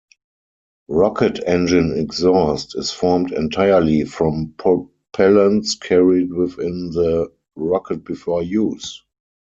[0.87, 9.03] Rocket engine exhaust is formed entirely from propellants carried within the rocket before use.